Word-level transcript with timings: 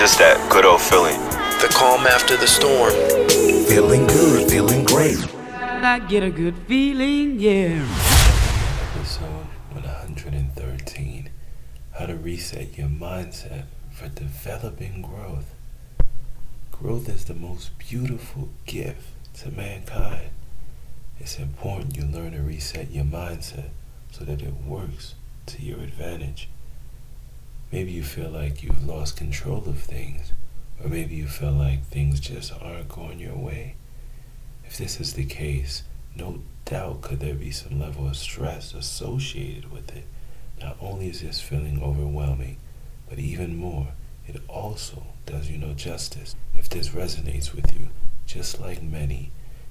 just 0.00 0.18
that 0.18 0.50
good 0.50 0.64
old 0.64 0.80
feeling. 0.80 1.20
The 1.60 1.68
calm 1.76 2.06
after 2.06 2.34
the 2.34 2.46
storm. 2.46 2.90
Feeling 3.68 4.06
good, 4.06 4.50
feeling 4.50 4.82
great. 4.82 5.18
I 5.52 5.98
get 5.98 6.22
a 6.22 6.30
good 6.30 6.56
feeling, 6.66 7.38
yeah. 7.38 7.86
Episode 8.96 9.44
113 9.74 11.28
How 11.98 12.06
to 12.06 12.14
Reset 12.14 12.78
Your 12.78 12.88
Mindset 12.88 13.64
for 13.92 14.08
Developing 14.08 15.02
Growth. 15.02 15.52
Growth 16.72 17.06
is 17.10 17.26
the 17.26 17.34
most 17.34 17.76
beautiful 17.76 18.48
gift 18.64 19.06
to 19.40 19.50
mankind. 19.50 20.30
It's 21.18 21.38
important 21.38 21.98
you 21.98 22.04
learn 22.04 22.32
to 22.32 22.40
reset 22.40 22.90
your 22.90 23.04
mindset 23.04 23.68
so 24.10 24.24
that 24.24 24.40
it 24.40 24.54
works 24.64 25.14
to 25.44 25.60
your 25.60 25.80
advantage. 25.80 26.48
Maybe 27.72 27.92
you 27.92 28.02
feel 28.02 28.30
like 28.30 28.64
you've 28.64 28.84
lost 28.84 29.16
control 29.16 29.62
of 29.68 29.78
things, 29.78 30.32
or 30.82 30.88
maybe 30.88 31.14
you 31.14 31.28
feel 31.28 31.52
like 31.52 31.86
things 31.86 32.18
just 32.18 32.52
aren't 32.60 32.88
going 32.88 33.20
your 33.20 33.36
way. 33.36 33.76
If 34.64 34.76
this 34.76 34.98
is 34.98 35.12
the 35.12 35.24
case, 35.24 35.84
no 36.16 36.40
doubt 36.64 37.02
could 37.02 37.20
there 37.20 37.34
be 37.34 37.52
some 37.52 37.78
level 37.78 38.08
of 38.08 38.16
stress 38.16 38.74
associated 38.74 39.70
with 39.70 39.94
it. 39.96 40.04
Not 40.60 40.78
only 40.80 41.08
is 41.08 41.20
this 41.20 41.40
feeling 41.40 41.80
overwhelming, 41.80 42.56
but 43.08 43.20
even 43.20 43.56
more, 43.56 43.88
it 44.26 44.40
also 44.48 45.04
does 45.24 45.48
you 45.48 45.56
no 45.56 45.72
justice. 45.72 46.34
If 46.56 46.68
this 46.68 46.88
resonates 46.88 47.54
with 47.54 47.72
you, 47.72 47.90
just 48.26 48.60
like 48.60 48.82
many, 48.82 49.30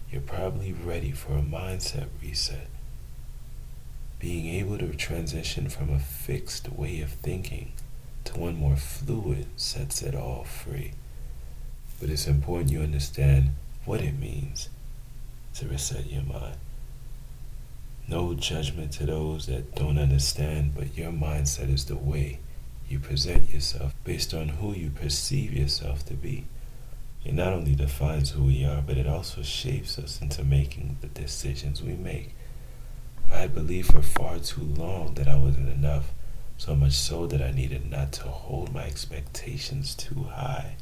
you're 0.09 0.21
probably 0.21 0.71
ready 0.71 1.11
for 1.11 1.33
a 1.33 1.41
mindset 1.41 2.07
reset. 2.21 2.67
Being 4.19 4.47
able 4.47 4.77
to 4.77 4.93
transition 4.95 5.67
from 5.67 5.89
a 5.89 5.99
fixed 5.99 6.69
way 6.69 7.01
of 7.01 7.09
thinking 7.09 7.73
to 8.25 8.39
one 8.39 8.55
more 8.55 8.75
fluid 8.75 9.47
sets 9.55 10.01
it 10.01 10.15
all 10.15 10.43
free. 10.43 10.93
But 11.99 12.09
it's 12.09 12.27
important 12.27 12.71
you 12.71 12.81
understand 12.81 13.51
what 13.85 14.01
it 14.01 14.17
means 14.17 14.69
to 15.55 15.67
reset 15.67 16.11
your 16.11 16.23
mind. 16.23 16.57
No 18.07 18.33
judgment 18.33 18.91
to 18.93 19.05
those 19.05 19.45
that 19.47 19.75
don't 19.75 19.99
understand, 19.99 20.73
but 20.75 20.97
your 20.97 21.11
mindset 21.11 21.71
is 21.73 21.85
the 21.85 21.95
way 21.95 22.39
you 22.89 22.99
present 22.99 23.53
yourself 23.53 23.93
based 24.03 24.33
on 24.33 24.49
who 24.49 24.73
you 24.73 24.89
perceive 24.89 25.53
yourself 25.53 26.05
to 26.07 26.15
be. 26.15 26.45
It 27.23 27.33
not 27.33 27.53
only 27.53 27.75
defines 27.75 28.31
who 28.31 28.45
we 28.45 28.65
are, 28.65 28.81
but 28.81 28.97
it 28.97 29.05
also 29.05 29.43
shapes 29.43 29.99
us 29.99 30.21
into 30.21 30.43
making 30.43 30.97
the 31.01 31.07
decisions 31.07 31.83
we 31.83 31.93
make. 31.93 32.33
I 33.31 33.47
believed 33.47 33.93
for 33.93 34.01
far 34.01 34.39
too 34.39 34.61
long 34.63 35.13
that 35.15 35.27
I 35.27 35.37
wasn't 35.37 35.69
enough 35.69 36.11
so 36.59 36.75
much 36.75 36.91
so 36.91 37.25
that 37.25 37.41
I 37.41 37.51
needed 37.51 37.89
not 37.89 38.11
to 38.11 38.23
hold 38.23 38.73
my 38.73 38.83
expectations 38.83 39.95
too 39.95 40.23
high. 40.23 40.75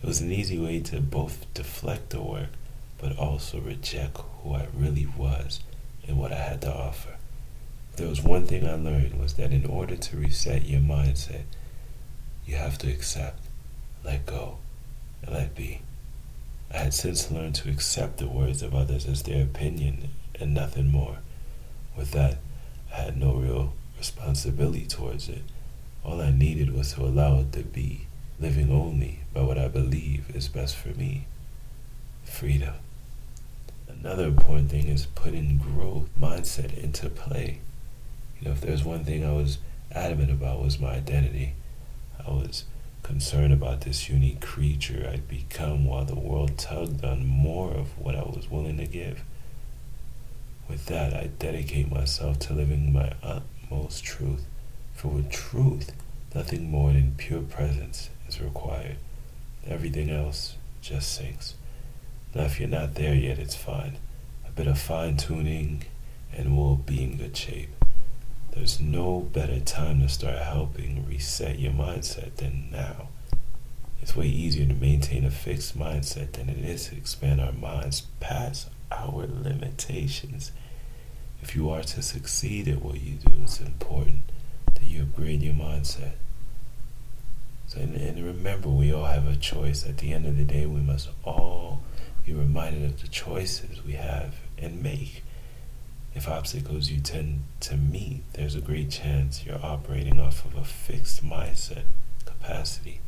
It 0.00 0.06
was 0.06 0.20
an 0.20 0.30
easy 0.30 0.56
way 0.56 0.78
to 0.80 1.00
both 1.00 1.52
deflect 1.52 2.10
the 2.10 2.22
work, 2.22 2.50
but 2.98 3.18
also 3.18 3.60
reject 3.60 4.18
who 4.42 4.54
I 4.54 4.68
really 4.72 5.06
was 5.18 5.58
and 6.06 6.16
what 6.16 6.32
I 6.32 6.36
had 6.36 6.62
to 6.62 6.72
offer. 6.72 7.16
There 7.96 8.08
was 8.08 8.22
one 8.22 8.46
thing 8.46 8.66
I 8.66 8.74
learned 8.74 9.18
was 9.18 9.34
that 9.34 9.52
in 9.52 9.66
order 9.66 9.96
to 9.96 10.16
reset 10.16 10.66
your 10.66 10.80
mindset, 10.80 11.42
you 12.46 12.54
have 12.54 12.78
to 12.78 12.88
accept, 12.88 13.40
let 14.04 14.26
go, 14.26 14.58
and 15.24 15.34
let 15.34 15.56
be. 15.56 15.80
I 16.72 16.76
had 16.78 16.94
since 16.94 17.32
learned 17.32 17.56
to 17.56 17.70
accept 17.70 18.18
the 18.18 18.28
words 18.28 18.62
of 18.62 18.76
others 18.76 19.06
as 19.06 19.24
their 19.24 19.42
opinion 19.42 20.10
and 20.38 20.54
nothing 20.54 20.92
more. 20.92 21.18
With 21.96 22.12
that, 22.12 22.38
I 22.92 23.00
had 23.00 23.16
no 23.16 23.34
real 23.34 23.72
responsibility 23.96 24.86
towards 24.86 25.28
it. 25.28 25.42
All 26.04 26.20
I 26.20 26.30
needed 26.30 26.74
was 26.74 26.92
to 26.94 27.02
allow 27.02 27.40
it 27.40 27.52
to 27.52 27.62
be, 27.62 28.06
living 28.38 28.70
only 28.70 29.20
by 29.32 29.42
what 29.42 29.58
I 29.58 29.68
believe 29.68 30.34
is 30.34 30.48
best 30.48 30.76
for 30.76 30.90
me. 30.90 31.26
Freedom. 32.24 32.74
Another 33.88 34.24
important 34.24 34.70
thing 34.70 34.88
is 34.88 35.06
putting 35.06 35.58
growth 35.58 36.08
mindset 36.20 36.76
into 36.76 37.08
play. 37.08 37.60
You 38.40 38.48
know, 38.48 38.52
if 38.52 38.60
there's 38.60 38.84
one 38.84 39.04
thing 39.04 39.24
I 39.24 39.32
was 39.32 39.58
adamant 39.94 40.30
about 40.30 40.62
was 40.62 40.78
my 40.78 40.94
identity. 40.94 41.54
I 42.26 42.30
was 42.30 42.64
concerned 43.02 43.52
about 43.52 43.82
this 43.82 44.08
unique 44.08 44.40
creature 44.40 45.08
I'd 45.12 45.28
become 45.28 45.84
while 45.84 46.04
the 46.04 46.14
world 46.14 46.58
tugged 46.58 47.04
on 47.04 47.26
more 47.26 47.72
of 47.72 47.98
what 47.98 48.14
I 48.14 48.22
was 48.22 48.50
willing 48.50 48.78
to 48.78 48.86
give. 48.86 49.22
With 50.68 50.86
that, 50.86 51.12
I 51.12 51.28
dedicate 51.38 51.90
myself 51.90 52.38
to 52.40 52.54
living 52.54 52.92
my 52.92 53.12
uh, 53.22 53.40
utmost 53.64 54.04
truth, 54.04 54.46
for 54.94 55.08
with 55.08 55.30
truth, 55.30 55.92
nothing 56.34 56.70
more 56.70 56.92
than 56.92 57.14
pure 57.16 57.42
presence 57.42 58.10
is 58.28 58.40
required. 58.40 58.96
Everything 59.66 60.10
else 60.10 60.56
just 60.80 61.14
sinks. 61.14 61.54
Now, 62.34 62.44
if 62.44 62.60
you're 62.60 62.68
not 62.68 62.94
there 62.94 63.14
yet, 63.14 63.38
it's 63.38 63.54
fine. 63.56 63.96
A 64.46 64.50
bit 64.50 64.66
of 64.66 64.78
fine 64.78 65.16
tuning, 65.16 65.84
and 66.32 66.56
we'll 66.56 66.76
be 66.76 67.02
in 67.02 67.16
good 67.16 67.36
shape. 67.36 67.70
There's 68.50 68.80
no 68.80 69.20
better 69.20 69.60
time 69.60 70.00
to 70.00 70.08
start 70.08 70.38
helping 70.38 71.06
reset 71.08 71.58
your 71.58 71.72
mindset 71.72 72.36
than 72.36 72.70
now. 72.70 73.08
It's 74.02 74.14
way 74.14 74.26
easier 74.26 74.66
to 74.66 74.74
maintain 74.74 75.24
a 75.24 75.30
fixed 75.30 75.78
mindset 75.78 76.32
than 76.32 76.48
it 76.48 76.58
is 76.58 76.88
to 76.88 76.96
expand 76.96 77.40
our 77.40 77.52
minds 77.52 78.02
past 78.20 78.68
our 78.92 79.26
limitations. 79.26 80.52
If 81.44 81.54
you 81.54 81.68
are 81.68 81.82
to 81.82 82.00
succeed 82.00 82.68
at 82.68 82.80
what 82.80 83.02
you 83.02 83.16
do, 83.16 83.30
it's 83.42 83.60
important 83.60 84.22
that 84.72 84.82
you 84.82 85.02
upgrade 85.02 85.42
your 85.42 85.52
mindset. 85.52 86.12
So, 87.66 87.80
and, 87.80 87.94
and 87.94 88.24
remember, 88.24 88.70
we 88.70 88.94
all 88.94 89.04
have 89.04 89.28
a 89.28 89.36
choice. 89.36 89.86
At 89.86 89.98
the 89.98 90.14
end 90.14 90.24
of 90.24 90.38
the 90.38 90.44
day, 90.44 90.64
we 90.64 90.80
must 90.80 91.10
all 91.22 91.82
be 92.24 92.32
reminded 92.32 92.84
of 92.84 93.02
the 93.02 93.08
choices 93.08 93.84
we 93.84 93.92
have 93.92 94.36
and 94.56 94.82
make. 94.82 95.22
If 96.14 96.26
obstacles 96.28 96.88
you 96.88 97.00
tend 97.00 97.42
to 97.60 97.76
meet, 97.76 98.22
there's 98.32 98.54
a 98.54 98.62
great 98.62 98.90
chance 98.90 99.44
you're 99.44 99.62
operating 99.62 100.18
off 100.18 100.46
of 100.46 100.56
a 100.56 100.64
fixed 100.64 101.22
mindset 101.22 101.82
capacity. 102.24 103.02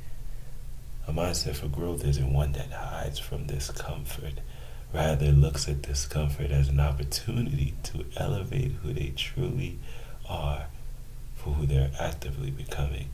A 1.08 1.12
mindset 1.12 1.56
for 1.56 1.68
growth 1.68 2.04
isn't 2.04 2.34
one 2.34 2.52
that 2.52 2.70
hides 2.70 3.18
from 3.18 3.46
discomfort, 3.46 4.40
rather 4.92 5.32
looks 5.32 5.68
at 5.68 5.82
discomfort 5.82 6.50
as 6.50 6.68
an 6.68 6.80
opportunity 6.80 7.74
to 7.84 8.04
elevate 8.16 8.72
who 8.82 8.92
they 8.92 9.12
truly 9.16 9.78
are 10.28 10.66
for 11.36 11.54
who 11.54 11.66
they're 11.66 11.90
actively 12.00 12.50
becoming. 12.50 13.08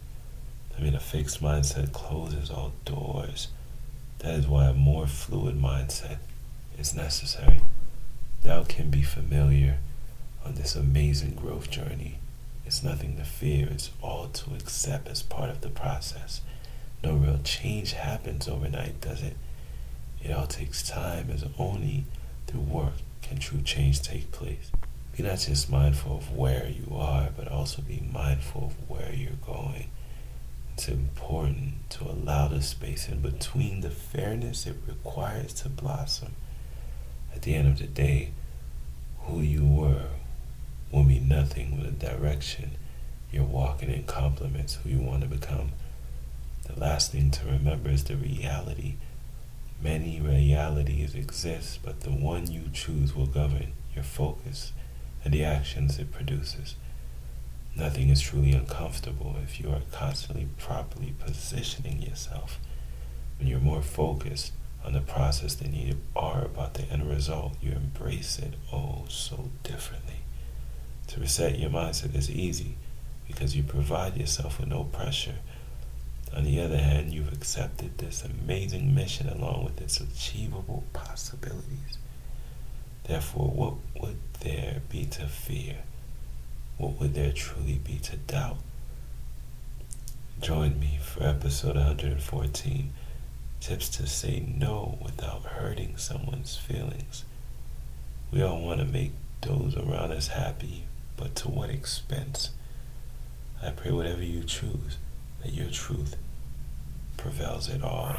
I 0.77 0.81
mean, 0.81 0.95
a 0.95 1.01
fixed 1.01 1.43
mindset 1.43 1.93
closes 1.93 2.51
all 2.51 2.73
doors. 2.85 3.49
That 4.21 4.35
is 4.35 4.47
why 4.47 4.67
a 4.67 4.73
more 4.75 5.07
fluid 5.07 5.61
mindset 5.61 6.19
is 6.79 6.95
necessary. 6.95 7.61
Doubt 8.45 8.69
can 8.69 8.91
be 8.91 9.03
familiar 9.03 9.79
on 10.45 10.55
this 10.55 10.75
amazing 10.75 11.35
growth 11.35 11.71
journey. 11.71 12.19
It's 12.65 12.83
nothing 12.83 13.17
to 13.17 13.25
fear, 13.25 13.69
it's 13.71 13.91
all 14.01 14.29
to 14.29 14.55
accept 14.55 15.09
as 15.09 15.23
part 15.23 15.51
of 15.51 15.61
the 15.61 15.69
process. 15.69 16.41
No 17.03 17.15
real 17.15 17.41
change 17.43 17.93
happens 17.93 18.49
overnight, 18.49 19.01
does 19.01 19.23
it? 19.23 19.37
It 20.23 20.31
all 20.31 20.47
takes 20.47 20.89
time, 20.89 21.31
as 21.31 21.45
only 21.59 22.05
through 22.47 22.61
work 22.61 22.95
can 23.23 23.39
true 23.39 23.63
change 23.63 24.03
take 24.03 24.31
place. 24.33 24.71
Be 25.17 25.23
not 25.23 25.39
just 25.39 25.71
mindful 25.71 26.17
of 26.17 26.37
where 26.37 26.69
you 26.69 26.95
are, 26.97 27.31
but 27.37 27.49
also 27.49 27.83
be 27.83 28.03
mindful 28.13 28.67
of 28.67 28.91
where 28.91 29.13
you're 29.13 29.33
going. 29.45 29.91
It's 30.75 30.89
important 30.89 31.91
to 31.91 32.05
allow 32.05 32.49
the 32.49 32.63
space 32.63 33.09
in 33.09 33.21
between 33.21 33.83
the 33.83 33.91
fairness 33.91 34.67
it 34.67 34.77
requires 34.87 35.53
to 35.55 35.69
blossom. 35.69 36.35
At 37.35 37.43
the 37.43 37.55
end 37.55 37.69
of 37.69 37.79
the 37.79 37.87
day, 37.87 38.31
who 39.25 39.41
you 39.41 39.65
were 39.65 40.09
will 40.91 41.05
mean 41.05 41.29
nothing 41.29 41.77
with 41.77 41.99
the 41.99 42.07
direction 42.07 42.73
you're 43.31 43.45
walking 43.45 43.91
in 43.91 44.05
complements 44.05 44.75
who 44.77 44.91
you 44.91 44.99
want 44.99 45.23
to 45.23 45.29
become. 45.29 45.73
The 46.67 46.79
last 46.79 47.13
thing 47.13 47.31
to 47.33 47.47
remember 47.47 47.91
is 47.91 48.05
the 48.05 48.17
reality. 48.17 48.95
Many 49.83 50.21
realities 50.21 51.17
exist, 51.17 51.81
but 51.83 52.03
the 52.03 52.11
one 52.11 52.51
you 52.51 52.71
choose 52.73 53.17
will 53.17 53.27
govern 53.27 53.73
your 53.95 54.05
focus 54.05 54.73
and 55.25 55.35
the 55.35 55.45
actions 55.45 55.99
it 55.99 56.13
produces. 56.13 56.77
Nothing 57.75 58.09
is 58.11 58.21
truly 58.21 58.53
uncomfortable 58.53 59.37
if 59.43 59.59
you 59.61 59.71
are 59.71 59.81
constantly 59.91 60.47
properly 60.57 61.15
positioning 61.19 62.01
yourself. 62.01 62.61
When 63.39 63.49
you're 63.49 63.59
more 63.59 63.83
focused 63.83 64.53
on 64.85 64.93
the 64.93 65.01
process 65.01 65.55
than 65.55 65.75
you 65.75 65.97
are 66.15 66.45
about 66.45 66.75
the 66.75 66.85
end 66.85 67.09
result, 67.11 67.57
you 67.61 67.73
embrace 67.73 68.39
it 68.39 68.55
oh 68.73 69.05
so 69.09 69.49
differently. 69.65 70.21
To 71.09 71.21
reset 71.21 71.59
your 71.59 71.71
mindset 71.71 72.15
is 72.15 72.31
easy 72.31 72.77
because 73.27 73.57
you 73.57 73.65
provide 73.65 74.17
yourself 74.17 74.61
with 74.61 74.69
no 74.69 74.85
pressure. 74.85 75.37
On 76.35 76.45
the 76.45 76.61
other 76.61 76.79
hand, 76.79 77.13
you've 77.13 77.33
accepted 77.33 77.99
this 77.99 78.25
amazing 78.25 78.95
mission 78.95 79.29
along 79.29 79.65
with 79.65 79.81
its 79.81 80.01
achievable 80.01 80.85
possibilities. 80.93 81.99
Therefore, 83.05 83.49
what 83.49 83.75
would 84.01 84.19
there 84.41 84.81
be 84.89 85.05
to 85.07 85.27
fear? 85.27 85.79
What 86.79 86.99
would 86.99 87.15
there 87.15 87.33
truly 87.33 87.79
be 87.85 87.99
to 87.99 88.17
doubt? 88.17 88.59
Join 90.41 90.81
me 90.81 90.99
for 91.03 91.23
episode 91.25 91.77
114 91.77 92.93
Tips 93.61 93.89
to 93.91 94.07
Say 94.07 94.41
No 94.41 94.99
Without 95.03 95.43
Hurting 95.45 95.97
Someone's 95.97 96.57
Feelings. 96.57 97.25
We 98.33 98.43
all 98.43 98.61
want 98.61 98.81
to 98.81 98.87
make 98.87 99.13
those 99.43 99.77
around 99.77 100.13
us 100.13 100.29
happy, 100.29 100.85
but 101.17 101.35
to 101.37 101.49
what 101.49 101.71
expense? 101.71 102.51
I 103.63 103.71
pray 103.71 103.93
whatever 103.93 104.23
you 104.23 104.43
choose, 104.43 104.97
that 105.43 105.53
your 105.53 105.69
truth 105.71 106.17
prevails 107.17 107.69
it 107.69 107.83
all. 107.83 108.15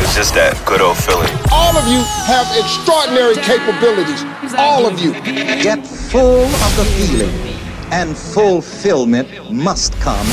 It's 0.00 0.14
just 0.14 0.34
that 0.34 0.60
good 0.66 0.80
old 0.80 0.96
feeling. 0.96 1.30
All 1.50 1.76
of 1.76 1.86
you 1.86 2.02
have 2.26 2.46
extraordinary 2.58 3.34
capabilities. 3.36 4.22
All 4.58 4.86
of 4.86 4.98
you. 4.98 5.12
Get 5.62 5.86
full 5.86 6.46
of 6.46 6.76
the 6.76 6.84
feeling, 6.84 7.30
and 7.90 8.16
fulfillment 8.16 9.28
must 9.52 9.92
come. 10.00 10.26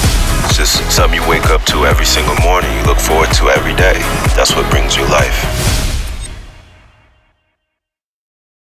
It's 0.45 0.57
just 0.57 0.91
something 0.91 1.19
you 1.21 1.29
wake 1.29 1.49
up 1.49 1.63
to 1.65 1.85
every 1.85 2.05
single 2.05 2.35
morning. 2.41 2.69
You 2.77 2.85
look 2.85 2.99
forward 2.99 3.31
to 3.33 3.49
every 3.49 3.75
day. 3.75 3.97
That's 4.35 4.55
what 4.55 4.69
brings 4.71 4.95
you 4.95 5.03
life. 5.09 5.88